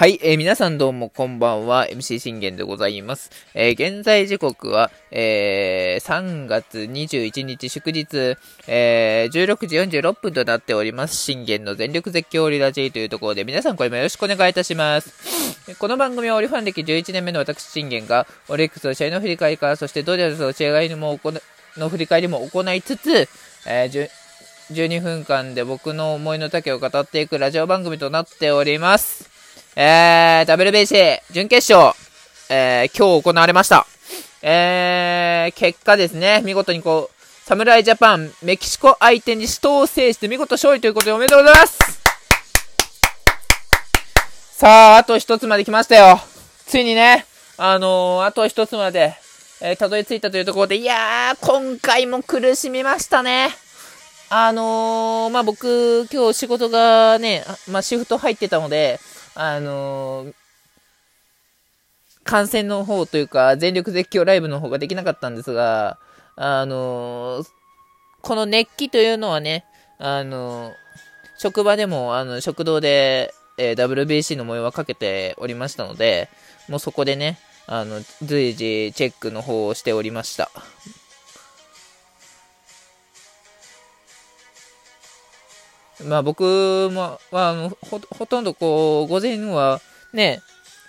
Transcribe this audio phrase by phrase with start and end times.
[0.00, 3.30] はい、えー、皆さんどうもこんばんは、MC 信玄でございます。
[3.52, 11.16] えー、現在時刻は、えー、3月21日祝日、えー、16時46分となっております。
[11.16, 15.12] 信玄の全力絶叫リラジーというところで、皆さんこれもよろしくお願いいたします。
[15.78, 21.20] この番組はオリファン歴11年目の私信玄が、オリックスの試合の振り返りから、そしてドジャースの試合のも
[21.76, 23.28] の振り返りも行いつつ、
[23.66, 24.10] えー、
[24.70, 29.28] 12分間で僕の思いの丈を語っていくラジオ番組となっております。
[29.74, 31.96] えー、WBC 準決勝、
[32.48, 33.86] えー、今日行われました。
[34.42, 41.78] えー、結果ですね、見事にこう、侍ジャパン、メキシコ相手に死闘を制して見事勝利ということでおめでとうございます
[44.52, 46.20] さあ、あと一つまで来ましたよ。
[46.66, 47.26] ついにね、
[47.58, 49.14] あのー、あと一つまで、
[49.60, 53.50] えー、たどり着いたというところで、いやー、今回も苦しみましたね。
[54.32, 59.00] あのー、まあ、僕、今日仕事がね、まあ、シフト入ってたので、
[59.34, 60.34] あのー、
[62.22, 65.98] 観戦の方というか、全力絶叫ライブの方ができなかったんですが、
[66.36, 67.48] あのー、
[68.22, 69.64] この熱気というのはね、
[69.98, 70.74] あの、
[71.36, 76.28] 職場でも、あの、食堂で、え WBC の模様はかけておりましたので、
[76.68, 80.52] もうそこでね、あの、随時チェックの方をしておりました。
[86.06, 89.80] まあ僕も、は、あほ、ほとんどこう、午前は
[90.12, 90.42] ね、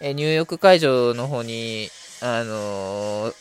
[0.00, 3.34] え入浴会場の方に、あのー、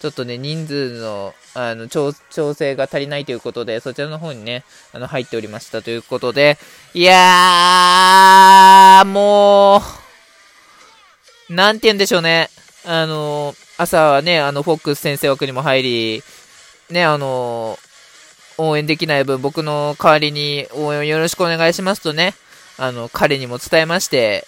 [0.00, 6.56] ちょっとね、人数の、あの、調、調整が足りないということで、そちらの方にね、あの、入っておりましたということで、
[6.94, 9.82] いやー、も
[11.50, 12.50] う、なんて言うんでしょうね。
[12.84, 16.22] あの朝はね、あの、フォックス先生枠にも入り、
[16.90, 17.78] ね、あの
[18.58, 22.34] 応援できない分、僕の代わりに応援をよろしくお願いしますとね、
[22.76, 24.46] あの、彼にも伝えまして、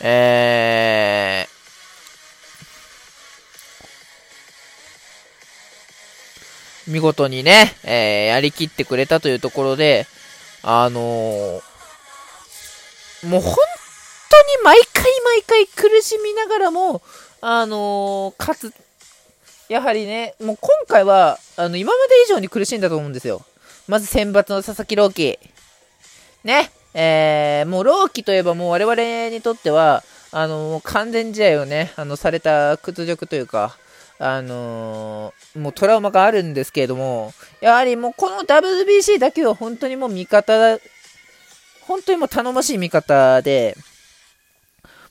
[0.00, 10.06] えー、見事にね、えー、やりきってくれたというところで、
[10.64, 11.62] あのー、
[13.28, 13.54] もう本
[14.28, 17.02] 当に毎回毎回苦しみながらも、
[17.40, 18.81] あのー、勝つ
[19.68, 23.42] やはりね、もう今回は、あの、今まで以上に苦しんだと思うんですよ。
[23.88, 25.38] まず選抜の佐々木朗希。
[26.44, 26.70] ね。
[26.94, 33.76] えー、もう朗希といえばもう我々にとっては、あの、完全試合をね、あの、された屈辱というか、
[34.18, 40.78] あのー、もうトラウマがあるんですけれども、やはりもうこの WBC だけは本当にもう味方、
[41.82, 43.76] 本当にもう頼もしい味方で、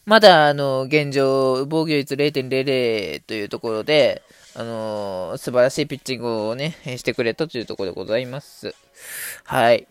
[0.05, 4.21] まだあの、現状、防御率0.00というところで、
[4.53, 8.75] あのー、素晴らしいピッチングをね、してくれたというところでございます。
[9.45, 9.87] はい。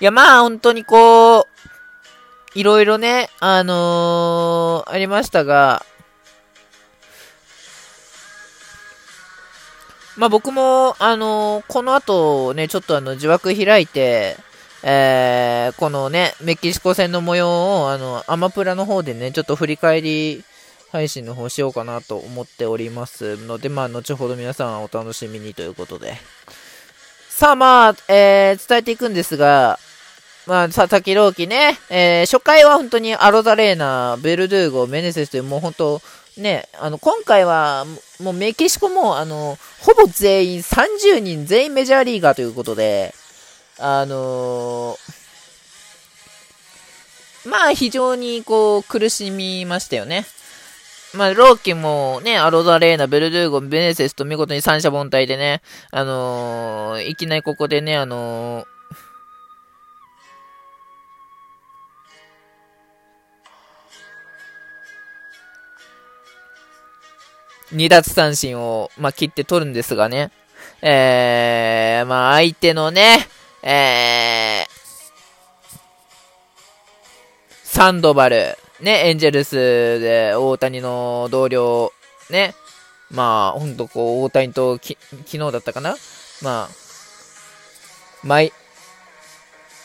[0.00, 1.44] いや、まあ、本当にこう、
[2.54, 5.84] いろいろね、あのー、ありましたが、
[10.16, 14.36] まあ僕も、あのー、この後ね、ちょっとあの、自枠開いて、
[14.82, 20.44] えー、このね、メキシコ戦の模様を、あの、アマプラの方でね、ちょっと振り返り
[20.90, 26.14] 配信の方しようかなと思っておりますので、まあ、後ほど皆さんお楽しみにということで。
[27.28, 29.78] さあ、まあ、えー、伝えていくんですが、
[30.46, 36.00] まあ、佐々木朗希ね、えー、初回は本当にアロザレーナ、ベルドゥーゴ、メネセスという、もう本当、
[36.38, 37.84] ね、あの、今回は、
[38.20, 43.14] もうメキシコも、あの、ほぼ全員、30人全員メジャーリーガーということで、
[43.78, 50.24] あのー、まあ、非常にこう、苦しみましたよね。
[51.14, 58.66] まあ、ローキもね、アロザレーナ、ベルドゥーゴ、ベネセスと見事に三者凡退でね、あのー、いきなりここでね、あのー、
[67.72, 70.30] 二奪三振を、まあ、切って取るんですがね。
[70.82, 73.28] えー、まあ、相手のね、
[73.62, 75.78] えー、
[77.64, 81.92] サンドバル、ね、エンジェルスで大谷の同僚、
[82.30, 82.54] ね、
[83.10, 84.96] まあ、ほんとこう、大谷とき、
[85.26, 85.96] 昨日だったかな？
[86.42, 86.74] まあ、
[88.22, 88.52] 毎、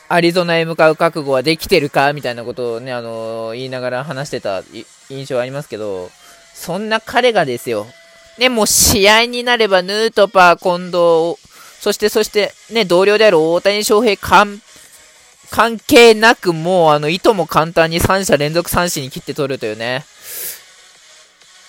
[0.10, 2.14] アリゾナへ向かう覚悟はできてるか？
[2.14, 4.62] みたいなことをね、あのー、言いながら話してた
[5.10, 6.12] 印象ありますけど、
[6.54, 7.88] そんな彼がですよ。
[8.38, 11.42] ね、もう試合になればヌートパー、近藤、
[11.80, 14.62] そして、そして、ね、同僚である大谷翔平、完
[15.54, 20.04] 関係なくもう、あの、意図も簡単に3者連続三振に切って取るというね。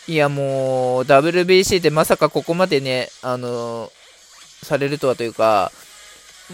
[0.09, 3.93] いや、もう、WBC でまさかここまでね、あの
[4.63, 5.71] されるとはというか、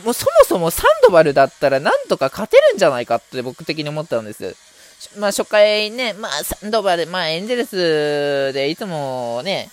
[0.05, 4.56] もうそもそもサンドバルだったらなんとか勝てるんじゃないかって僕的に思ったんです。
[5.17, 9.71] まあ初回ね、まあサンドバル、まあエンゼルスでいつもね、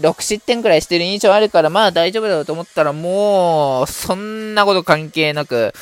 [0.00, 5.72] 6失点くらいしてる印象あるから、まあ大丈夫だろうと思ったら、もう、そんなこと関係なく、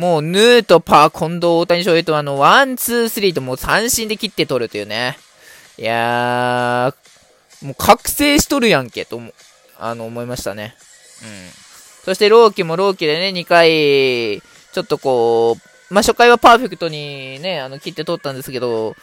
[0.00, 5.18] もう、ヌートバー、近藤、大谷翔平と、あの、ワン、ツー、スリーともう三振で切って取るというね。
[5.76, 9.20] いやー、もう覚醒しとるやんけ、と、
[9.78, 10.74] あの、思いましたね。
[11.22, 11.28] うん。
[12.02, 14.40] そして、ローキもローキでね、2回、
[14.72, 15.58] ちょっとこ
[15.90, 18.96] う、まあ、初回はパーフェクトにね、あの、切って取ったんですけど、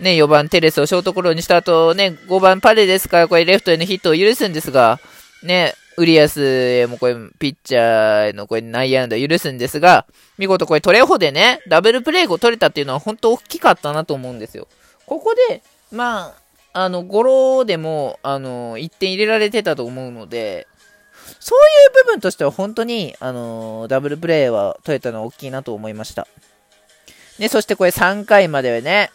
[0.00, 4.98] ね、4番テレスをショートゴロにした後、ね、5番パレですから、これレフトへのヒットを許すんですが、
[5.44, 10.06] ね、ウリアスへもこれ、ピッチャーへのこれ内野安打許すんですが、
[10.38, 14.66] 見事これトレホでね、ダブルプレイを取れたっていうのは本当大きかったなと思うんですよ。
[15.06, 15.62] ここで、
[15.92, 16.34] ま
[16.72, 20.66] あ、あの、ゴロでも、あの、1点入れられてたと思うので、
[21.38, 26.26] そういう部分としては本当に、あの、ダブルプレイは取れたのは大きいなと思いました。
[27.38, 29.10] ね、そしてこれ3回まではね、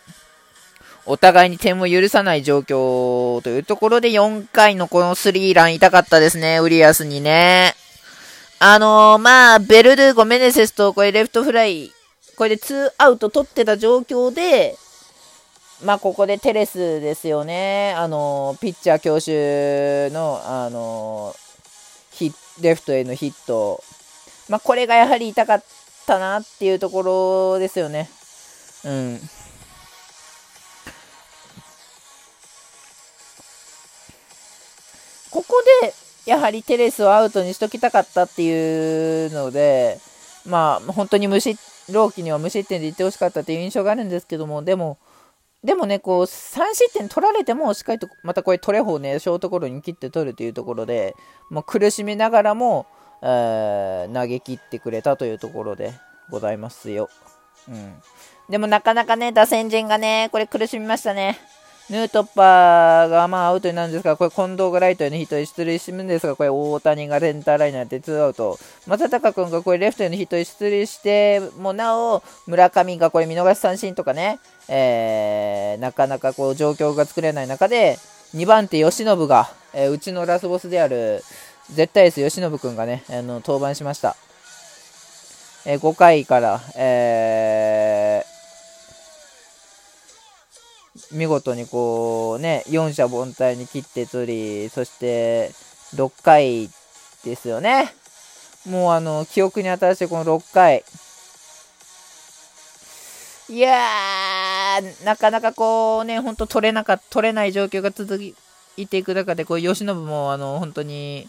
[1.10, 7.74] お互いに点を許さない状況というところで4回のこのスリーラン痛かったですね、ウリアスにね。
[8.60, 11.92] あのー、まあ、ベルドゥーゴ、メネセスとこれレフトフライ、
[12.38, 14.78] これで2アウト取ってた状況で、
[15.84, 17.96] まあ、ここでテレスですよね。
[17.98, 23.84] あのー、ピッチャー強襲の、あのー、レフトへのヒット。
[24.48, 25.64] まあ、これがやはり痛かっ
[26.06, 28.12] たなっていうところですよね。
[28.86, 29.20] うん。
[35.32, 35.94] ここで、
[36.26, 40.00] やはりテレスをアウトにしときたかったっていうので、
[40.46, 41.60] まあ、本当に無失、
[41.92, 44.98] 朗希には無失点でいってほしかったっていう印象があるんですけども、でも、
[45.64, 46.28] でもね、こう、3
[46.74, 51.16] 失点取られても、しっかりと、またこれ、トレホをね、ショートゴロに切って取るというところで、
[51.50, 52.86] もう苦しみながらも、
[53.22, 55.94] えー、投げ切ってくれたというところで
[56.30, 57.10] ございますよ。
[57.68, 58.02] うん。
[58.50, 61.38] でもなかなかね、打線陣がね、これ苦しみましたね。
[61.90, 68.60] ヌートッパーがまあアウトになるんですが、これ近藤がライトへのヒットで出塁するんですが、これ大谷がセンターライナーでツーアウト。
[68.86, 77.98] 正隆君がこれレフトへのヒットで出塁して、もなお、村上がこれ見逃し三振とかね、えー、なかなかこう状況が作れない中で、
[78.36, 81.24] 2番手吉信が、えー、うちのラスボスである、
[81.74, 84.16] 絶対エース吉信君がね、あの、登板しました。
[85.66, 87.79] えー、5回から、えー、
[91.12, 95.52] 見事にこうね、4者凡退に切って取り、そして
[95.96, 96.70] 6回
[97.26, 97.94] ですよね。
[98.68, 100.84] もうあの、記憶に新しいこの6回。
[103.50, 108.22] いやー、なかなかこうね、ほんと取れなか、取れない状況が続
[108.78, 111.28] いていく中で、こう、吉信もあの、本当に、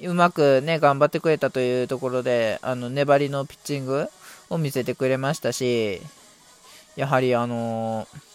[0.00, 4.08] うまくね、頑張ってくれたというところで、あの、粘りのピッチング
[4.50, 6.02] を見せてくれましたし、
[6.96, 8.31] やはりあのー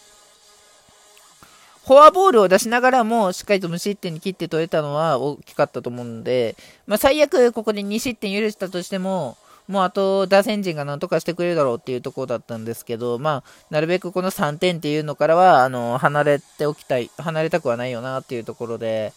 [1.88, 6.54] フォアボールを出しながらも、しっかりと無失点に切って取れたのは大きかったと思うので、
[6.86, 9.38] まあ、最悪ここで2失点許したとしても、
[9.68, 19.14] もうあと打線陣がなんとかしてくれるだろうっていうところだったんですけど、まあ、なるべくこの3点っていうのからは、あの、離れておきたい、離れたくはないよなっていうところで、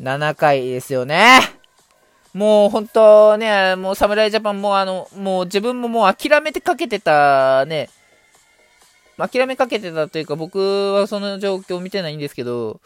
[0.00, 1.40] 7回ですよね。
[2.34, 7.90] もう本当ね、もう侍ジャパンもあの、もう自分ももう諦めてかけてたね、
[9.18, 10.58] 諦めかけてたというか、僕
[10.94, 12.80] はその状況を見てないんですけど、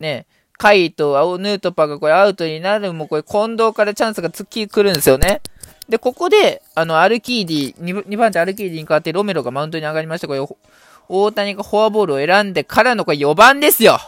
[0.00, 0.26] ね、
[0.58, 5.40] カイと青ヌートパーがこれアウトになるもこれ近藤からチャンスが突き来るんですよね。
[5.88, 10.28] で、ここで、あの、アルキーディ、2, 番手アルキーディに変わってロメロがマウンドに上がりました。
[10.28, 10.40] これ、
[11.08, 13.98] 大谷がフォアボールを選んでからのこれ4番ですよ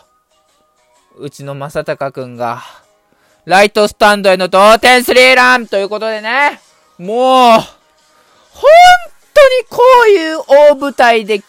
[1.19, 2.63] うちの正隆くんが、
[3.45, 6.61] ライトスタンドへの同点スリーランということでね、
[6.99, 9.13] もう、ほん
[9.45, 11.43] にこういう大舞台で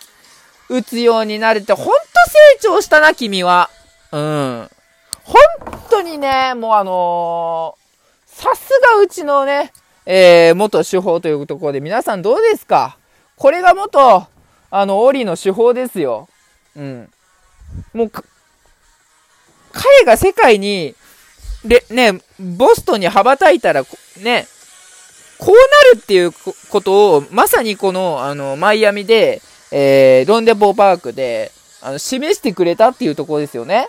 [0.70, 1.98] 打つようになれて、ほんと成
[2.62, 3.70] 長したな、君は。
[4.12, 4.70] うん。
[5.24, 5.36] 本
[5.90, 9.72] 当にね、もうあのー、さすがうちのね、
[10.06, 12.98] えー、元手法というところで、皆さんどうですか？
[13.38, 14.28] これが元、
[14.72, 16.28] あの、オリの手法ですよ。
[16.76, 17.10] うん。
[17.94, 18.12] もう、
[19.72, 20.96] 彼が世界に、
[21.64, 23.84] で、ね、ボストンに羽ばたいたら、
[24.22, 24.48] ね、
[25.38, 26.32] こうなるっていう
[26.70, 31.52] ことを、まさにこの、あの、マイアミで、えー、ロンデポーパークで、
[31.82, 33.88] あの、示してくれたっていうところですよね。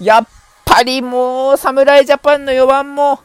[0.00, 0.28] やっ
[0.64, 3.20] ぱりもう、侍ジャパンの4番も、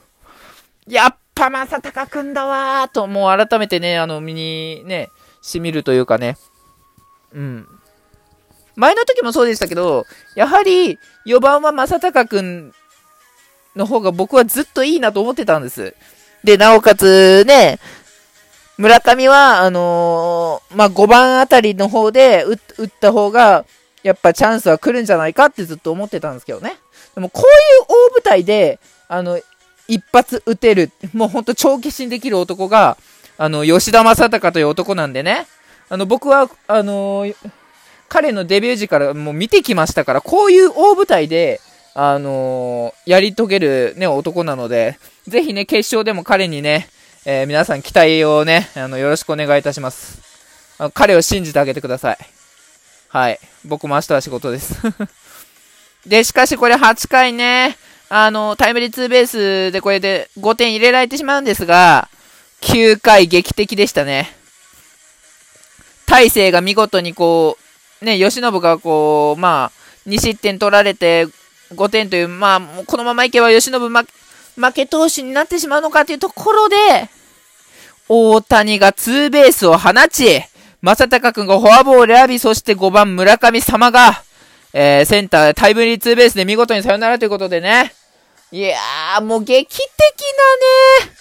[0.87, 5.09] やっぱ正隆くんだわーと、もう改めてね、あの、身にね、
[5.41, 6.37] しみるというかね。
[7.33, 7.67] うん。
[8.75, 10.05] 前の時もそうでしたけど、
[10.35, 12.73] やはり4番は正隆くん
[13.75, 15.95] の方が僕はずっといいなと思ってたんです。
[16.43, 17.79] で、なおかつね、
[18.77, 23.65] 村上は、あのー、まあ、5番あたりの方で打った方が、
[24.03, 26.73] やっぱチャンスは来るんじゃないかってずっと思ってたんですけどね。
[27.13, 27.47] でもこうい
[27.83, 29.39] う大舞台で、あの、
[29.87, 32.97] 一発打てる、もうほんと長期心できる男が、
[33.37, 35.45] あの、吉田正尚という男なんでね。
[35.89, 37.35] あの、僕は、あのー、
[38.07, 41.61] 彼のデビュー時からもう見てきましたから、こういう大舞台で、
[41.93, 46.87] あのー、やり遂げるね、男なので、ぜひね、決勝でも彼にね、
[47.25, 50.21] えー、皆さん期待をね、あの、よろしくお願いいたします。
[50.79, 52.17] あの彼を信じてあげてください。
[53.09, 53.39] はい。
[53.65, 54.75] 僕も明日は仕事です
[56.07, 57.77] で、しかしこれ8回ね、
[58.09, 62.09] あの、タイムリーツーベースでこれで5点入れられてしまうんですが、
[62.61, 64.33] 9回劇的でしたね。
[66.07, 67.57] 大勢が見事にこ
[68.01, 71.27] う、ね、吉信がこう、まあ、2失点取られて
[71.75, 76.75] 5点という、まあ、このままいけば吉信負け投手になってしまうのかというところで、
[78.09, 80.41] 大谷がツーベースを放ち、
[80.81, 84.23] 正隆くんがフォアボール選び、そして5番村上様が、
[84.73, 87.93] えー、センタータイムリーツーベースで見事にサヨナラということでね。
[88.51, 91.11] いやー、もう劇的なね。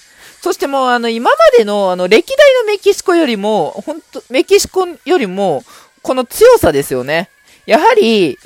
[0.40, 5.62] そしてもうあの、今までのあの、歴代のメキシコよりも、ほんと、メキシコよりも、
[6.02, 7.28] この強さですよね。
[7.66, 8.38] やはり、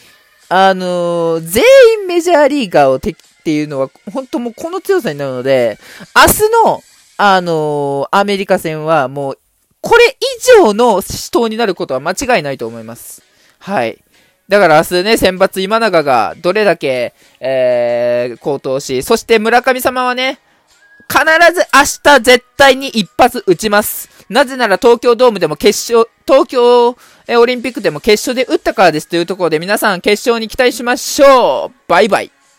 [0.57, 1.65] あのー、全
[2.03, 5.81] 員メジャーリーガーを敵っていうのは、本当もうこの強さになるので、
[6.15, 6.81] 明日の、
[7.17, 9.39] あのー、アメリカ戦はもう、
[9.81, 13.21] これ以上の死闘になることは間違いないと思います。
[13.59, 13.99] はい。
[14.49, 20.39] だから明日ね、選抜今永がどれだけ、えー、高騰し、そして村上様はね、
[21.09, 24.09] 必ず明日絶対に一発打ちます。
[24.29, 31.73] なぜなら東京ドームでも決勝、東京オリンピックでも決勝で打ったからですというところで皆さん決勝に期待しましょう。
[31.89, 32.31] バイバイ。